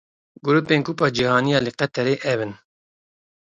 [0.47, 2.53] Grûpên Kupa Cîhanî ya li Qeterê ev in.